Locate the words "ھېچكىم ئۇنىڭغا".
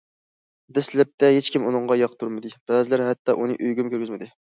1.35-1.99